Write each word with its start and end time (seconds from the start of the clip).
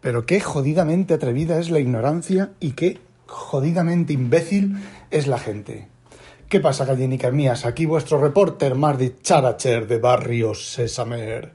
Pero 0.00 0.24
qué 0.24 0.40
jodidamente 0.40 1.14
atrevida 1.14 1.58
es 1.58 1.70
la 1.70 1.78
ignorancia 1.78 2.52
y 2.58 2.72
qué 2.72 2.98
jodidamente 3.26 4.12
imbécil 4.12 4.76
es 5.10 5.26
la 5.26 5.38
gente. 5.38 5.88
¿Qué 6.48 6.58
pasa, 6.58 6.84
gallinicas 6.84 7.32
mías? 7.32 7.64
Aquí 7.64 7.86
vuestro 7.86 8.20
reporter 8.20 8.74
Mardi 8.74 9.14
Characher 9.22 9.86
de 9.86 9.98
Barrio 9.98 10.54
Sesamer, 10.54 11.52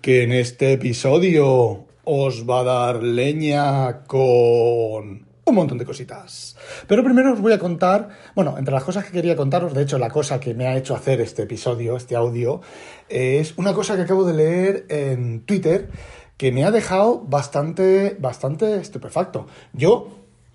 que 0.00 0.24
en 0.24 0.32
este 0.32 0.72
episodio 0.72 1.86
os 2.04 2.48
va 2.48 2.60
a 2.60 2.64
dar 2.64 3.02
leña 3.02 4.04
con 4.04 5.26
un 5.44 5.54
montón 5.54 5.78
de 5.78 5.84
cositas. 5.84 6.56
Pero 6.88 7.04
primero 7.04 7.32
os 7.32 7.40
voy 7.40 7.52
a 7.52 7.58
contar, 7.58 8.08
bueno, 8.34 8.56
entre 8.58 8.74
las 8.74 8.82
cosas 8.82 9.04
que 9.04 9.12
quería 9.12 9.36
contaros, 9.36 9.74
de 9.74 9.82
hecho 9.82 9.96
la 9.96 10.10
cosa 10.10 10.40
que 10.40 10.54
me 10.54 10.66
ha 10.66 10.76
hecho 10.76 10.96
hacer 10.96 11.20
este 11.20 11.42
episodio, 11.42 11.96
este 11.96 12.16
audio, 12.16 12.62
es 13.08 13.56
una 13.56 13.74
cosa 13.74 13.94
que 13.94 14.02
acabo 14.02 14.24
de 14.24 14.34
leer 14.34 14.86
en 14.88 15.42
Twitter 15.42 15.88
que 16.36 16.52
me 16.52 16.64
ha 16.64 16.70
dejado 16.70 17.20
bastante, 17.26 18.16
bastante 18.18 18.76
estupefacto. 18.76 19.46
Yo 19.72 20.08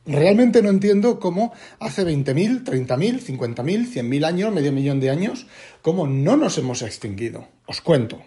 realmente 0.05 0.62
no 0.62 0.70
entiendo 0.70 1.20
cómo 1.20 1.54
hace 1.79 2.05
20.000, 2.05 2.63
30.000, 2.63 3.20
50.000, 3.20 3.93
100.000 3.93 4.26
años, 4.26 4.54
medio 4.54 4.71
millón 4.71 4.99
de 4.99 5.09
años, 5.09 5.48
cómo 5.82 6.07
no 6.07 6.37
nos 6.37 6.57
hemos 6.57 6.82
extinguido. 6.82 7.48
Os 7.65 7.82
cuento. 7.82 8.20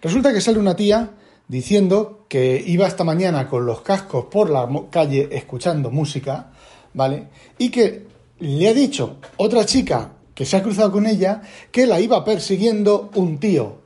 Resulta 0.00 0.32
que 0.32 0.40
sale 0.40 0.58
una 0.58 0.76
tía 0.76 1.10
diciendo 1.48 2.26
que 2.28 2.62
iba 2.66 2.86
esta 2.86 3.04
mañana 3.04 3.48
con 3.48 3.66
los 3.66 3.82
cascos 3.82 4.26
por 4.26 4.50
la 4.50 4.68
calle 4.90 5.28
escuchando 5.32 5.90
música, 5.90 6.52
¿vale? 6.94 7.28
Y 7.58 7.70
que 7.70 8.06
le 8.40 8.68
ha 8.68 8.74
dicho 8.74 9.18
otra 9.36 9.64
chica 9.64 10.12
que 10.34 10.46
se 10.46 10.56
ha 10.56 10.62
cruzado 10.62 10.90
con 10.90 11.06
ella 11.06 11.42
que 11.70 11.86
la 11.86 12.00
iba 12.00 12.24
persiguiendo 12.24 13.10
un 13.14 13.38
tío 13.38 13.81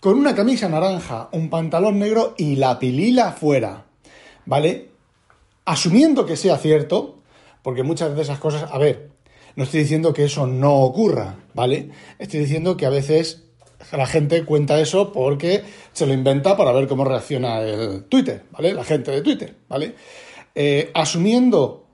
con 0.00 0.18
una 0.18 0.34
camisa 0.34 0.68
naranja, 0.68 1.28
un 1.32 1.50
pantalón 1.50 1.98
negro 1.98 2.34
y 2.38 2.56
la 2.56 2.78
pilila 2.78 3.32
fuera, 3.32 3.84
¿vale? 4.46 4.88
Asumiendo 5.66 6.24
que 6.24 6.36
sea 6.36 6.56
cierto, 6.56 7.18
porque 7.62 7.82
muchas 7.82 8.16
de 8.16 8.22
esas 8.22 8.38
cosas, 8.38 8.70
a 8.72 8.78
ver, 8.78 9.10
no 9.56 9.64
estoy 9.64 9.80
diciendo 9.80 10.14
que 10.14 10.24
eso 10.24 10.46
no 10.46 10.80
ocurra, 10.80 11.36
¿vale? 11.52 11.90
Estoy 12.18 12.40
diciendo 12.40 12.78
que 12.78 12.86
a 12.86 12.90
veces 12.90 13.44
la 13.92 14.06
gente 14.06 14.44
cuenta 14.44 14.80
eso 14.80 15.12
porque 15.12 15.62
se 15.92 16.06
lo 16.06 16.14
inventa 16.14 16.56
para 16.56 16.72
ver 16.72 16.88
cómo 16.88 17.04
reacciona 17.04 17.60
el 17.60 18.04
Twitter, 18.04 18.44
¿vale? 18.52 18.72
La 18.72 18.84
gente 18.84 19.10
de 19.10 19.20
Twitter, 19.20 19.54
¿vale? 19.68 19.94
Eh, 20.54 20.90
asumiendo 20.94 21.84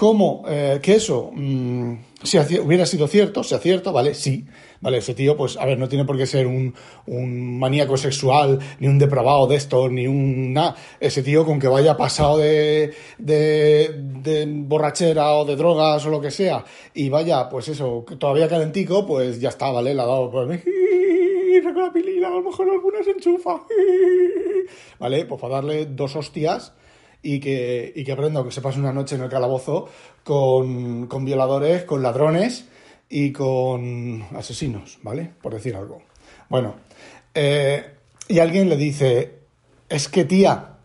como 0.00 0.44
eh, 0.48 0.78
que 0.82 0.94
eso 0.94 1.30
mm, 1.30 1.92
si 2.22 2.38
hubiera 2.38 2.86
sido 2.86 3.06
cierto, 3.06 3.44
sea 3.44 3.58
cierto, 3.58 3.92
¿vale? 3.92 4.14
Sí, 4.14 4.46
¿vale? 4.80 4.96
Ese 4.96 5.12
tío, 5.12 5.36
pues, 5.36 5.58
a 5.58 5.66
ver, 5.66 5.78
no 5.78 5.90
tiene 5.90 6.06
por 6.06 6.16
qué 6.16 6.24
ser 6.24 6.46
un, 6.46 6.74
un 7.04 7.58
maníaco 7.58 7.98
sexual, 7.98 8.58
ni 8.78 8.88
un 8.88 8.98
depravado 8.98 9.46
de 9.46 9.56
esto, 9.56 9.90
ni 9.90 10.06
un... 10.06 10.58
Ese 11.00 11.22
tío 11.22 11.44
con 11.44 11.58
que 11.58 11.68
vaya 11.68 11.98
pasado 11.98 12.38
de, 12.38 12.94
de, 13.18 13.90
de, 14.22 14.46
borrachera 14.46 15.34
o 15.34 15.44
de 15.44 15.56
drogas 15.56 16.06
o 16.06 16.08
lo 16.08 16.22
que 16.22 16.30
sea, 16.30 16.64
y 16.94 17.10
vaya, 17.10 17.50
pues 17.50 17.68
eso, 17.68 18.02
todavía 18.18 18.48
calentico, 18.48 19.06
pues 19.06 19.38
ya 19.38 19.50
está, 19.50 19.70
¿vale? 19.70 19.94
Le 19.94 20.00
ha 20.00 20.06
dado, 20.06 20.30
pues, 20.30 20.62
saco 21.62 21.78
la 21.78 21.92
pilila, 21.92 22.28
a 22.28 22.30
lo 22.30 22.42
mejor 22.42 22.70
alguna 22.70 23.02
se 23.02 23.10
enchufa. 23.10 23.60
¿Vale? 24.98 25.26
Pues 25.26 25.38
para 25.38 25.56
darle 25.56 25.84
dos 25.84 26.16
hostias 26.16 26.72
y 27.22 27.40
que, 27.40 27.92
y 27.94 28.04
que 28.04 28.12
aprenda 28.12 28.42
que 28.44 28.50
se 28.50 28.60
pase 28.60 28.78
una 28.78 28.92
noche 28.92 29.16
en 29.16 29.22
el 29.22 29.28
calabozo 29.28 29.88
con, 30.24 31.06
con 31.06 31.24
violadores, 31.24 31.84
con 31.84 32.02
ladrones 32.02 32.66
y 33.08 33.32
con 33.32 34.24
asesinos, 34.34 34.98
¿vale? 35.02 35.30
Por 35.42 35.54
decir 35.54 35.76
algo. 35.76 36.02
Bueno, 36.48 36.76
eh, 37.34 37.94
y 38.28 38.38
alguien 38.38 38.68
le 38.68 38.76
dice, 38.76 39.40
es 39.88 40.08
que 40.08 40.24
tía, 40.24 40.76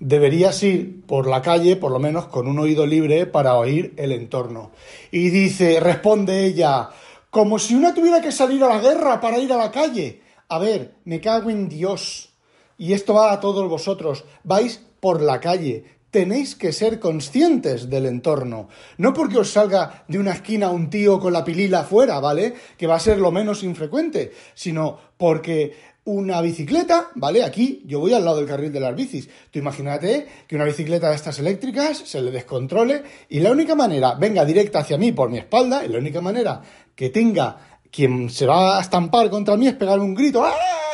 deberías 0.00 0.62
ir 0.62 1.04
por 1.06 1.26
la 1.26 1.42
calle, 1.42 1.76
por 1.76 1.92
lo 1.92 1.98
menos 1.98 2.26
con 2.26 2.48
un 2.48 2.58
oído 2.58 2.86
libre, 2.86 3.26
para 3.26 3.56
oír 3.56 3.94
el 3.96 4.12
entorno. 4.12 4.72
Y 5.10 5.30
dice, 5.30 5.80
responde 5.80 6.44
ella, 6.44 6.88
como 7.30 7.58
si 7.58 7.74
una 7.74 7.94
tuviera 7.94 8.20
que 8.20 8.32
salir 8.32 8.62
a 8.64 8.68
la 8.68 8.80
guerra 8.80 9.20
para 9.20 9.38
ir 9.38 9.52
a 9.52 9.58
la 9.58 9.70
calle. 9.70 10.22
A 10.48 10.58
ver, 10.58 10.94
me 11.04 11.20
cago 11.20 11.50
en 11.50 11.68
Dios. 11.68 12.30
Y 12.78 12.92
esto 12.92 13.14
va 13.14 13.32
a 13.32 13.40
todos 13.40 13.68
vosotros. 13.68 14.24
Vais 14.44 14.80
por 15.00 15.22
la 15.22 15.40
calle. 15.40 15.84
Tenéis 16.10 16.54
que 16.54 16.72
ser 16.72 16.98
conscientes 16.98 17.90
del 17.90 18.06
entorno. 18.06 18.68
No 18.96 19.12
porque 19.12 19.38
os 19.38 19.50
salga 19.50 20.04
de 20.08 20.18
una 20.18 20.32
esquina 20.32 20.70
un 20.70 20.88
tío 20.88 21.20
con 21.20 21.32
la 21.32 21.44
pilila 21.44 21.80
afuera, 21.80 22.20
¿vale? 22.20 22.54
Que 22.78 22.86
va 22.86 22.96
a 22.96 23.00
ser 23.00 23.18
lo 23.18 23.32
menos 23.32 23.62
infrecuente, 23.62 24.32
sino 24.54 24.98
porque 25.16 25.74
una 26.06 26.40
bicicleta, 26.40 27.10
¿vale? 27.16 27.42
Aquí 27.42 27.82
yo 27.84 27.98
voy 27.98 28.14
al 28.14 28.24
lado 28.24 28.38
del 28.38 28.46
carril 28.46 28.72
de 28.72 28.80
las 28.80 28.94
bicis. 28.94 29.28
Tú 29.50 29.58
imagínate 29.58 30.26
que 30.46 30.54
una 30.54 30.64
bicicleta 30.64 31.10
de 31.10 31.16
estas 31.16 31.38
eléctricas 31.40 31.98
se 31.98 32.22
le 32.22 32.30
descontrole 32.30 33.02
y 33.28 33.40
la 33.40 33.50
única 33.50 33.74
manera, 33.74 34.14
venga 34.14 34.44
directa 34.44 34.78
hacia 34.78 34.98
mí 34.98 35.12
por 35.12 35.28
mi 35.28 35.38
espalda, 35.38 35.84
y 35.84 35.88
la 35.88 35.98
única 35.98 36.20
manera 36.20 36.62
que 36.94 37.10
tenga 37.10 37.80
quien 37.90 38.30
se 38.30 38.46
va 38.46 38.78
a 38.78 38.80
estampar 38.80 39.28
contra 39.30 39.56
mí 39.56 39.66
es 39.66 39.74
pegar 39.74 39.98
un 39.98 40.14
grito. 40.14 40.44
¡Ah! 40.44 40.85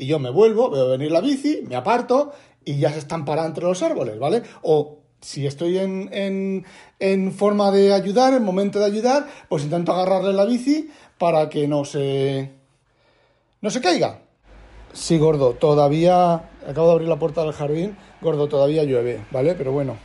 Y 0.00 0.06
yo 0.06 0.18
me 0.18 0.30
vuelvo, 0.30 0.70
veo 0.70 0.88
venir 0.88 1.12
la 1.12 1.20
bici, 1.20 1.62
me 1.68 1.76
aparto 1.76 2.32
y 2.64 2.78
ya 2.78 2.90
se 2.90 3.00
están 3.00 3.26
parando 3.26 3.48
entre 3.48 3.64
los 3.64 3.82
árboles, 3.82 4.18
¿vale? 4.18 4.42
O 4.62 5.00
si 5.20 5.46
estoy 5.46 5.76
en, 5.76 6.64
en, 6.98 7.32
forma 7.32 7.70
de 7.70 7.92
ayudar, 7.92 8.32
en 8.32 8.42
momento 8.42 8.78
de 8.78 8.86
ayudar, 8.86 9.26
pues 9.50 9.62
intento 9.62 9.92
agarrarle 9.92 10.32
la 10.32 10.46
bici 10.46 10.88
para 11.18 11.50
que 11.50 11.68
no 11.68 11.84
se, 11.84 12.50
no 13.60 13.68
se 13.68 13.82
caiga. 13.82 14.20
Sí, 14.94 15.18
gordo, 15.18 15.52
todavía, 15.52 16.48
acabo 16.66 16.86
de 16.86 16.92
abrir 16.94 17.08
la 17.08 17.18
puerta 17.18 17.42
del 17.42 17.52
jardín, 17.52 17.94
gordo, 18.22 18.48
todavía 18.48 18.84
llueve, 18.84 19.20
¿vale? 19.30 19.54
Pero 19.54 19.72
bueno, 19.72 19.98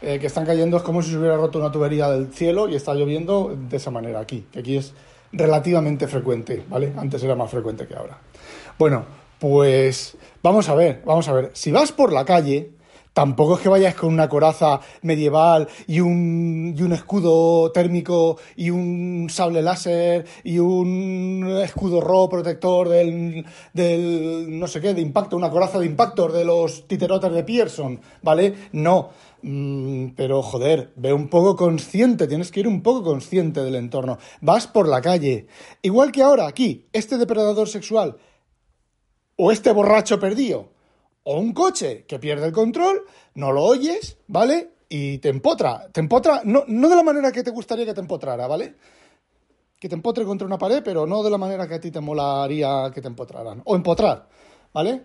eh, 0.00 0.18
que 0.18 0.28
están 0.28 0.46
cayendo 0.46 0.78
es 0.78 0.82
como 0.82 1.02
si 1.02 1.10
se 1.10 1.18
hubiera 1.18 1.36
roto 1.36 1.58
una 1.58 1.70
tubería 1.70 2.08
del 2.08 2.32
cielo 2.32 2.70
y 2.70 2.74
está 2.74 2.94
lloviendo 2.94 3.54
de 3.54 3.76
esa 3.76 3.90
manera 3.90 4.18
aquí, 4.18 4.46
que 4.50 4.60
aquí 4.60 4.78
es 4.78 4.94
relativamente 5.30 6.08
frecuente, 6.08 6.64
¿vale? 6.70 6.94
Antes 6.96 7.22
era 7.22 7.34
más 7.34 7.50
frecuente 7.50 7.86
que 7.86 7.94
ahora. 7.94 8.18
Bueno, 8.78 9.25
pues 9.38 10.16
vamos 10.42 10.68
a 10.68 10.74
ver, 10.74 11.02
vamos 11.04 11.28
a 11.28 11.32
ver. 11.32 11.50
Si 11.54 11.70
vas 11.70 11.92
por 11.92 12.12
la 12.12 12.24
calle, 12.24 12.72
tampoco 13.16 13.54
es 13.54 13.60
que 13.60 13.70
vayas 13.70 13.94
con 13.94 14.12
una 14.12 14.28
coraza 14.28 14.78
medieval 15.00 15.68
y 15.86 16.00
un, 16.00 16.74
y 16.76 16.82
un 16.82 16.92
escudo 16.92 17.72
térmico 17.72 18.38
y 18.56 18.68
un 18.68 19.28
sable 19.30 19.62
láser 19.62 20.26
y 20.44 20.58
un 20.58 21.60
escudo 21.64 22.02
ro 22.02 22.28
protector 22.28 22.90
del, 22.90 23.42
del, 23.72 24.58
no 24.58 24.66
sé 24.66 24.82
qué, 24.82 24.92
de 24.92 25.00
impacto, 25.00 25.34
una 25.34 25.50
coraza 25.50 25.78
de 25.78 25.86
impacto 25.86 26.28
de 26.28 26.44
los 26.44 26.86
titerotes 26.86 27.32
de 27.32 27.42
Pearson, 27.42 28.00
¿vale? 28.22 28.54
No. 28.72 29.08
Mm, 29.40 30.08
pero 30.16 30.42
joder, 30.42 30.92
ve 30.96 31.14
un 31.14 31.28
poco 31.28 31.56
consciente, 31.56 32.26
tienes 32.26 32.50
que 32.50 32.60
ir 32.60 32.68
un 32.68 32.82
poco 32.82 33.02
consciente 33.02 33.62
del 33.62 33.76
entorno. 33.76 34.18
Vas 34.42 34.66
por 34.66 34.88
la 34.88 35.00
calle. 35.00 35.46
Igual 35.80 36.12
que 36.12 36.22
ahora, 36.22 36.46
aquí, 36.46 36.86
este 36.92 37.16
depredador 37.16 37.68
sexual 37.68 38.16
o 39.36 39.52
este 39.52 39.72
borracho 39.72 40.18
perdido, 40.18 40.68
o 41.24 41.38
un 41.38 41.52
coche 41.52 42.04
que 42.06 42.18
pierde 42.18 42.46
el 42.46 42.52
control, 42.52 43.02
no 43.34 43.52
lo 43.52 43.64
oyes, 43.64 44.16
¿vale? 44.26 44.70
Y 44.88 45.18
te 45.18 45.28
empotra, 45.28 45.88
te 45.92 46.00
empotra, 46.00 46.42
no, 46.44 46.64
no 46.68 46.88
de 46.88 46.96
la 46.96 47.02
manera 47.02 47.32
que 47.32 47.42
te 47.42 47.50
gustaría 47.50 47.84
que 47.84 47.94
te 47.94 48.00
empotrara, 48.00 48.46
¿vale? 48.46 48.74
Que 49.78 49.88
te 49.88 49.94
empotre 49.94 50.24
contra 50.24 50.46
una 50.46 50.58
pared, 50.58 50.82
pero 50.84 51.06
no 51.06 51.22
de 51.22 51.30
la 51.30 51.38
manera 51.38 51.66
que 51.66 51.74
a 51.74 51.80
ti 51.80 51.90
te 51.90 52.00
molaría 52.00 52.90
que 52.94 53.02
te 53.02 53.08
empotraran, 53.08 53.62
o 53.64 53.76
empotrar, 53.76 54.28
¿vale? 54.72 55.02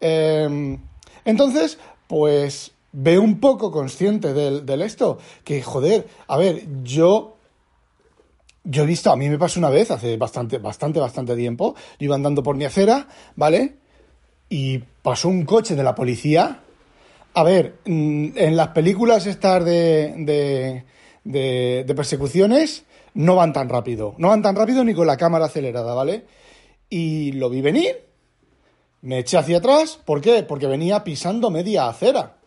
Em, 0.00 0.78
entonces, 1.24 1.78
pues 2.06 2.72
ve 2.92 3.18
un 3.18 3.40
poco 3.40 3.70
consciente 3.70 4.32
del, 4.32 4.64
del 4.64 4.82
esto, 4.82 5.18
que 5.42 5.62
joder, 5.62 6.06
a 6.28 6.36
ver, 6.36 6.66
yo 6.82 7.35
yo 8.68 8.82
he 8.82 8.86
visto, 8.86 9.12
a 9.12 9.16
mí 9.16 9.28
me 9.28 9.38
pasó 9.38 9.60
una 9.60 9.70
vez, 9.70 9.90
hace 9.90 10.16
bastante, 10.16 10.58
bastante, 10.58 10.98
bastante 10.98 11.36
tiempo, 11.36 11.74
yo 11.98 12.04
iba 12.06 12.16
andando 12.16 12.42
por 12.42 12.56
mi 12.56 12.64
acera, 12.64 13.06
¿vale? 13.36 13.76
Y 14.48 14.78
pasó 14.78 15.28
un 15.28 15.44
coche 15.44 15.76
de 15.76 15.84
la 15.84 15.94
policía. 15.94 16.62
A 17.34 17.42
ver, 17.44 17.76
mm, 17.84 18.28
en 18.34 18.56
las 18.56 18.68
películas 18.68 19.26
estas 19.26 19.64
de, 19.64 20.14
de, 20.18 21.84
de, 21.84 21.94
persecuciones 21.94 22.84
no 23.14 23.36
van 23.36 23.52
tan 23.52 23.68
rápido. 23.68 24.14
No 24.18 24.28
van 24.28 24.42
tan 24.42 24.56
rápido 24.56 24.82
ni 24.82 24.94
con 24.94 25.06
la 25.06 25.16
cámara 25.16 25.46
acelerada, 25.46 25.94
¿vale? 25.94 26.24
Y 26.90 27.32
lo 27.32 27.48
vi 27.48 27.60
venir, 27.60 27.96
me 29.02 29.20
eché 29.20 29.38
hacia 29.38 29.58
atrás, 29.58 29.98
¿por 30.04 30.20
qué? 30.20 30.42
Porque 30.42 30.66
venía 30.66 31.04
pisando 31.04 31.50
media 31.50 31.88
acera. 31.88 32.38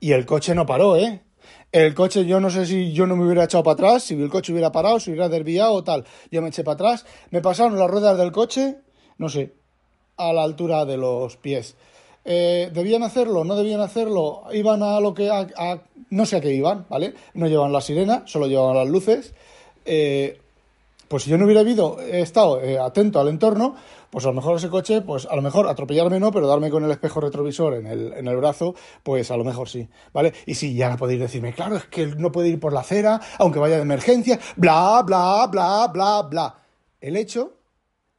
Y 0.00 0.12
el 0.12 0.26
coche 0.26 0.54
no 0.54 0.66
paró, 0.66 0.96
¿eh? 0.96 1.22
El 1.70 1.94
coche, 1.94 2.24
yo 2.24 2.40
no 2.40 2.48
sé 2.48 2.64
si 2.64 2.92
yo 2.92 3.06
no 3.06 3.14
me 3.14 3.24
hubiera 3.24 3.44
echado 3.44 3.62
para 3.62 3.74
atrás, 3.74 4.04
si 4.04 4.14
el 4.14 4.30
coche 4.30 4.52
hubiera 4.52 4.72
parado, 4.72 4.98
si 5.00 5.10
hubiera 5.10 5.28
desviado 5.28 5.72
o 5.72 5.84
tal. 5.84 6.04
Yo 6.30 6.40
me 6.40 6.48
eché 6.48 6.64
para 6.64 6.74
atrás, 6.74 7.06
me 7.30 7.42
pasaron 7.42 7.78
las 7.78 7.90
ruedas 7.90 8.16
del 8.16 8.32
coche, 8.32 8.78
no 9.18 9.28
sé, 9.28 9.52
a 10.16 10.32
la 10.32 10.44
altura 10.44 10.86
de 10.86 10.96
los 10.96 11.36
pies. 11.36 11.76
Eh, 12.24 12.70
¿Debían 12.72 13.02
hacerlo? 13.02 13.44
¿No 13.44 13.54
debían 13.54 13.80
hacerlo? 13.80 14.44
¿Iban 14.52 14.82
a 14.82 15.00
lo 15.00 15.12
que... 15.12 15.30
A, 15.30 15.82
no 16.10 16.24
sé 16.24 16.36
a 16.36 16.40
qué 16.40 16.54
iban, 16.54 16.86
¿vale? 16.88 17.14
No 17.34 17.46
llevaban 17.46 17.72
la 17.72 17.82
sirena, 17.82 18.22
solo 18.26 18.46
llevaban 18.46 18.76
las 18.76 18.88
luces. 18.88 19.34
Eh, 19.84 20.40
pues 21.08 21.22
si 21.24 21.30
yo 21.30 21.38
no 21.38 21.46
hubiera 21.46 21.62
estado 22.18 22.60
eh, 22.60 22.78
atento 22.78 23.18
al 23.18 23.28
entorno, 23.28 23.74
pues 24.10 24.24
a 24.24 24.28
lo 24.28 24.34
mejor 24.34 24.56
ese 24.56 24.68
coche, 24.68 25.00
pues 25.00 25.26
a 25.26 25.34
lo 25.34 25.42
mejor 25.42 25.66
atropellarme 25.66 26.20
no, 26.20 26.30
pero 26.30 26.46
darme 26.46 26.70
con 26.70 26.84
el 26.84 26.90
espejo 26.90 27.20
retrovisor 27.20 27.74
en 27.74 27.86
el, 27.86 28.12
en 28.12 28.28
el 28.28 28.36
brazo, 28.36 28.74
pues 29.02 29.30
a 29.30 29.36
lo 29.36 29.44
mejor 29.44 29.68
sí, 29.68 29.88
¿vale? 30.12 30.32
Y 30.46 30.54
sí, 30.54 30.74
ya 30.74 30.96
podéis 30.96 31.20
decirme, 31.20 31.52
claro, 31.52 31.76
es 31.76 31.84
que 31.86 32.06
no 32.06 32.30
puede 32.30 32.48
ir 32.48 32.60
por 32.60 32.72
la 32.72 32.80
acera, 32.80 33.20
aunque 33.38 33.58
vaya 33.58 33.76
de 33.76 33.82
emergencia, 33.82 34.38
bla, 34.56 35.02
bla, 35.02 35.46
bla, 35.46 35.88
bla, 35.88 36.22
bla. 36.22 36.54
El 37.00 37.16
hecho 37.16 37.54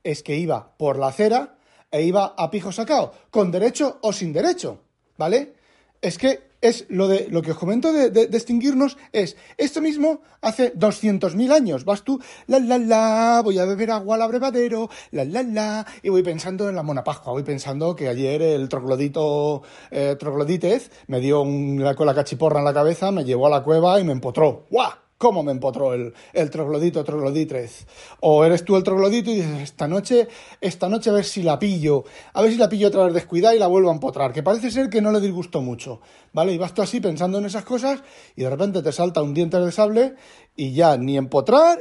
es 0.03 0.23
que 0.23 0.35
iba 0.35 0.75
por 0.77 0.97
la 0.97 1.07
acera 1.07 1.57
e 1.91 2.03
iba 2.03 2.33
a 2.37 2.51
pijo 2.51 2.71
sacado, 2.71 3.13
con 3.29 3.51
derecho 3.51 3.97
o 4.01 4.13
sin 4.13 4.33
derecho, 4.33 4.79
¿vale? 5.17 5.53
Es 6.01 6.17
que 6.17 6.48
es 6.61 6.85
lo 6.89 7.07
de 7.07 7.27
lo 7.29 7.41
que 7.41 7.51
os 7.51 7.57
comento 7.57 7.93
de, 7.93 8.09
de, 8.09 8.27
distinguirnos 8.27 8.97
es 9.11 9.37
esto 9.57 9.81
mismo 9.81 10.21
hace 10.41 10.73
200.000 10.73 11.51
años. 11.51 11.85
Vas 11.85 12.03
tú, 12.03 12.19
la 12.47 12.59
la 12.59 12.77
la, 12.77 13.41
voy 13.43 13.59
a 13.59 13.65
beber 13.65 13.91
agua 13.91 14.15
al 14.15 14.21
abrevadero, 14.21 14.89
la 15.11 15.25
la 15.25 15.43
la, 15.43 15.85
y 16.03 16.09
voy 16.09 16.23
pensando 16.23 16.69
en 16.69 16.75
la 16.75 16.83
mona 16.83 17.03
pascua, 17.03 17.33
voy 17.33 17.43
pensando 17.43 17.95
que 17.95 18.07
ayer 18.07 18.41
el 18.41 18.69
troglodito 18.69 19.63
eh, 19.91 20.15
troglodites 20.19 20.91
me 21.07 21.19
dio 21.19 21.41
una 21.41 21.95
con 21.95 22.05
la 22.05 22.15
cachiporra 22.15 22.59
en 22.59 22.65
la 22.65 22.73
cabeza, 22.73 23.11
me 23.11 23.25
llevó 23.25 23.47
a 23.47 23.49
la 23.49 23.63
cueva 23.63 23.99
y 23.99 24.03
me 24.03 24.11
empotró. 24.11 24.65
¡Guau! 24.69 25.08
Cómo 25.19 25.43
me 25.43 25.51
empotró 25.51 25.93
el, 25.93 26.13
el 26.33 26.49
troglodito, 26.49 27.03
trogloditres. 27.03 27.85
O 28.21 28.43
eres 28.43 28.65
tú 28.65 28.77
el 28.77 28.83
troglodito 28.83 29.29
y 29.29 29.35
dices, 29.35 29.59
esta 29.61 29.87
noche, 29.87 30.27
esta 30.61 30.89
noche 30.89 31.11
a 31.11 31.13
ver 31.13 31.25
si 31.25 31.43
la 31.43 31.59
pillo, 31.59 32.05
a 32.33 32.41
ver 32.41 32.51
si 32.51 32.57
la 32.57 32.69
pillo 32.69 32.87
otra 32.87 33.03
vez 33.03 33.13
descuidada 33.13 33.53
y 33.53 33.59
la 33.59 33.67
vuelvo 33.67 33.89
a 33.89 33.93
empotrar, 33.93 34.33
que 34.33 34.41
parece 34.41 34.71
ser 34.71 34.89
que 34.89 35.01
no 35.01 35.11
le 35.11 35.19
disgustó 35.19 35.61
mucho, 35.61 35.99
¿vale? 36.33 36.53
Y 36.53 36.57
vas 36.57 36.73
tú 36.73 36.81
así 36.81 37.01
pensando 37.01 37.37
en 37.37 37.45
esas 37.45 37.65
cosas 37.65 38.01
y 38.35 38.43
de 38.43 38.49
repente 38.49 38.81
te 38.81 38.91
salta 38.91 39.21
un 39.21 39.33
diente 39.33 39.59
de 39.59 39.71
sable 39.71 40.15
y 40.55 40.71
ya 40.71 40.97
ni 40.97 41.17
empotrar, 41.17 41.77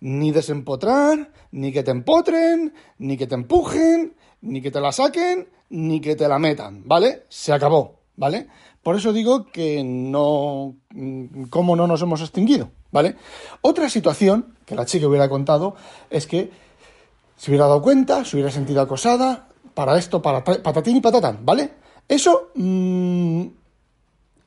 ni 0.00 0.30
desempotrar, 0.30 1.32
ni 1.50 1.72
que 1.72 1.82
te 1.82 1.92
empotren, 1.92 2.74
ni 2.98 3.16
que 3.16 3.26
te 3.26 3.34
empujen, 3.34 4.14
ni 4.42 4.60
que 4.60 4.70
te 4.70 4.80
la 4.80 4.92
saquen, 4.92 5.48
ni 5.70 6.00
que 6.00 6.14
te 6.14 6.28
la 6.28 6.38
metan, 6.38 6.82
¿vale? 6.86 7.22
Se 7.30 7.52
acabó, 7.52 8.00
¿vale? 8.16 8.48
Por 8.82 8.96
eso 8.96 9.12
digo 9.12 9.46
que 9.46 9.82
no, 9.84 10.76
cómo 11.50 11.76
no 11.76 11.86
nos 11.86 12.02
hemos 12.02 12.20
extinguido, 12.20 12.70
¿vale? 12.92 13.16
Otra 13.62 13.90
situación 13.90 14.54
que 14.64 14.76
la 14.76 14.86
chica 14.86 15.08
hubiera 15.08 15.28
contado 15.28 15.74
es 16.10 16.28
que 16.28 16.50
se 17.36 17.50
hubiera 17.50 17.66
dado 17.66 17.82
cuenta, 17.82 18.24
se 18.24 18.36
hubiera 18.36 18.52
sentido 18.52 18.80
acosada, 18.80 19.48
para 19.74 19.98
esto, 19.98 20.20
para 20.20 20.44
patatín 20.44 20.96
y 20.96 21.00
patatán, 21.00 21.40
¿vale? 21.44 21.72
Eso, 22.08 22.50
mmm, 22.54 23.46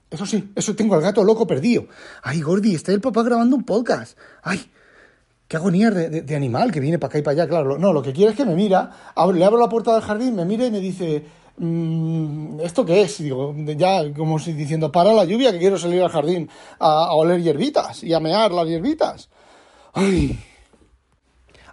eso 0.09 0.25
sí, 0.25 0.51
eso 0.55 0.75
tengo 0.75 0.95
al 0.95 1.01
gato 1.01 1.23
loco 1.23 1.47
perdido. 1.47 1.87
Ay, 2.21 2.41
Gordi, 2.41 2.75
está 2.75 2.91
el 2.91 3.01
papá 3.01 3.23
grabando 3.23 3.55
un 3.55 3.63
podcast. 3.63 4.17
Ay, 4.43 4.69
qué 5.47 5.57
agonía 5.57 5.89
de, 5.91 6.35
animal 6.35 6.71
que 6.71 6.79
viene 6.79 6.99
para 6.99 7.09
acá 7.09 7.17
y 7.19 7.21
para 7.21 7.33
allá, 7.33 7.47
claro. 7.47 7.77
No, 7.77 7.91
lo 7.91 8.01
que 8.01 8.13
quiere 8.13 8.31
es 8.31 8.37
que 8.37 8.45
me 8.45 8.55
mira, 8.55 8.91
le 9.33 9.45
abro 9.45 9.59
la 9.59 9.69
puerta 9.69 9.93
del 9.93 10.03
jardín, 10.03 10.35
me 10.35 10.45
mira 10.45 10.65
y 10.65 10.71
me 10.71 10.79
dice, 10.79 11.25
¿esto 11.57 12.85
qué 12.85 13.01
es? 13.01 13.17
digo, 13.21 13.55
ya 13.77 14.13
como 14.13 14.39
si 14.39 14.53
diciendo, 14.53 14.91
para 14.91 15.13
la 15.13 15.25
lluvia 15.25 15.51
que 15.51 15.59
quiero 15.59 15.77
salir 15.77 16.01
al 16.01 16.09
jardín 16.09 16.49
a, 16.79 17.13
oler 17.13 17.41
hierbitas 17.41 18.03
y 18.03 18.13
a 18.13 18.19
mear 18.19 18.51
las 18.51 18.67
hierbitas. 18.67 19.29
Ay. 19.93 20.37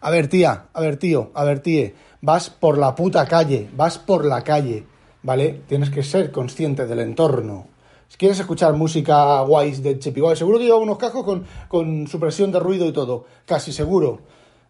A 0.00 0.10
ver, 0.10 0.28
tía, 0.28 0.66
a 0.72 0.80
ver, 0.80 0.96
tío, 0.96 1.30
a 1.34 1.44
ver, 1.44 1.60
tíe, 1.60 1.94
vas 2.20 2.50
por 2.50 2.78
la 2.78 2.94
puta 2.94 3.26
calle, 3.26 3.68
vas 3.76 3.98
por 3.98 4.24
la 4.24 4.42
calle, 4.42 4.84
¿vale? 5.22 5.62
Tienes 5.68 5.90
que 5.90 6.02
ser 6.02 6.32
consciente 6.32 6.86
del 6.86 7.00
entorno. 7.00 7.66
Si 8.08 8.18
quieres 8.18 8.38
escuchar 8.40 8.74
música 8.74 9.40
guays 9.42 9.82
de 9.82 9.98
Chipiguay, 9.98 10.36
seguro 10.36 10.58
que 10.58 10.64
lleva 10.64 10.76
unos 10.76 10.98
cascos 10.98 11.24
con, 11.24 11.44
con 11.68 12.06
supresión 12.08 12.52
de 12.52 12.60
ruido 12.60 12.86
y 12.86 12.92
todo, 12.92 13.24
casi 13.46 13.72
seguro. 13.72 14.20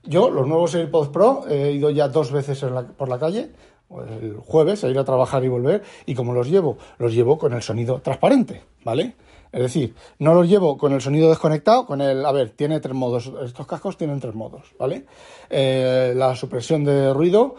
Yo, 0.05 0.31
los 0.31 0.47
nuevos 0.49 0.75
AirPods 0.75 1.11
Pro, 1.11 1.45
he 1.49 1.73
ido 1.73 1.91
ya 1.91 2.09
dos 2.09 2.33
veces 2.33 2.65
por 2.97 3.09
la 3.09 3.19
calle, 3.19 3.53
el 4.01 4.37
jueves 4.37 4.85
a 4.85 4.89
ir 4.89 4.99
a 4.99 5.05
trabajar 5.05 5.45
y 5.45 5.49
volver, 5.49 5.83
y 6.07 6.15
como 6.15 6.33
los 6.33 6.49
llevo, 6.49 6.79
los 6.99 7.15
llevo 7.15 7.39
con 7.39 7.53
el 7.53 7.63
sonido 7.63 8.01
transparente, 8.01 8.63
¿vale? 8.85 9.15
Es 9.53 9.61
decir, 9.61 9.95
no 10.19 10.33
los 10.33 10.49
llevo 10.49 10.79
con 10.79 10.93
el 10.93 11.03
sonido 11.03 11.29
desconectado, 11.29 11.85
con 11.85 12.01
el, 12.01 12.25
a 12.25 12.33
ver, 12.33 12.51
tiene 12.51 12.81
tres 12.81 12.95
modos, 12.95 13.31
estos 13.45 13.67
cascos 13.67 13.99
tienen 13.99 14.19
tres 14.19 14.35
modos, 14.35 14.63
¿vale? 14.79 15.05
Eh, 15.51 16.15
la 16.17 16.35
supresión 16.37 16.85
de 16.85 17.13
ruido, 17.13 17.57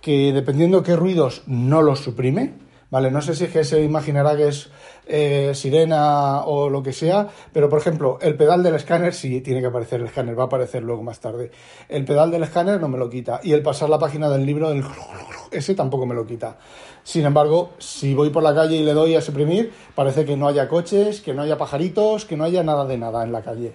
que 0.00 0.32
dependiendo 0.32 0.82
qué 0.84 0.94
ruidos 0.94 1.42
no 1.46 1.82
los 1.82 1.98
suprime, 1.98 2.54
¿vale? 2.92 3.10
No 3.10 3.22
sé 3.22 3.34
si 3.34 3.44
es 3.44 3.50
que 3.50 3.64
se 3.64 3.82
imaginará 3.82 4.36
que 4.36 4.48
es 4.48 4.68
eh, 5.06 5.52
sirena 5.54 6.44
o 6.44 6.68
lo 6.68 6.82
que 6.82 6.92
sea, 6.92 7.26
pero 7.50 7.70
por 7.70 7.78
ejemplo, 7.78 8.18
el 8.20 8.36
pedal 8.36 8.62
del 8.62 8.74
escáner 8.74 9.14
sí 9.14 9.40
tiene 9.40 9.62
que 9.62 9.68
aparecer 9.68 10.00
el 10.00 10.08
escáner, 10.08 10.38
va 10.38 10.42
a 10.42 10.46
aparecer 10.46 10.82
luego 10.82 11.02
más 11.02 11.18
tarde. 11.18 11.50
El 11.88 12.04
pedal 12.04 12.30
del 12.30 12.42
escáner 12.42 12.82
no 12.82 12.88
me 12.88 12.98
lo 12.98 13.08
quita 13.08 13.40
y 13.42 13.54
el 13.54 13.62
pasar 13.62 13.88
la 13.88 13.98
página 13.98 14.28
del 14.28 14.44
libro, 14.44 14.70
el 14.70 14.84
ese 15.50 15.74
tampoco 15.74 16.04
me 16.04 16.14
lo 16.14 16.26
quita. 16.26 16.58
Sin 17.02 17.24
embargo, 17.24 17.70
si 17.78 18.14
voy 18.14 18.28
por 18.28 18.42
la 18.42 18.54
calle 18.54 18.76
y 18.76 18.84
le 18.84 18.92
doy 18.92 19.16
a 19.16 19.22
suprimir, 19.22 19.72
parece 19.94 20.26
que 20.26 20.36
no 20.36 20.46
haya 20.46 20.68
coches, 20.68 21.22
que 21.22 21.32
no 21.32 21.40
haya 21.40 21.56
pajaritos, 21.56 22.26
que 22.26 22.36
no 22.36 22.44
haya 22.44 22.62
nada 22.62 22.84
de 22.84 22.98
nada 22.98 23.24
en 23.24 23.32
la 23.32 23.40
calle. 23.40 23.72